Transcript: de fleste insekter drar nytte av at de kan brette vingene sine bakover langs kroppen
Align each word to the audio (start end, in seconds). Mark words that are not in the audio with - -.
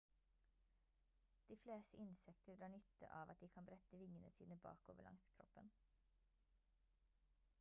de 1.51 1.57
fleste 1.63 1.97
insekter 2.05 2.57
drar 2.61 2.71
nytte 2.75 3.11
av 3.19 3.33
at 3.33 3.43
de 3.45 3.51
kan 3.57 3.67
brette 3.67 3.99
vingene 4.03 4.31
sine 4.39 4.57
bakover 4.65 5.09
langs 5.09 5.27
kroppen 5.35 5.69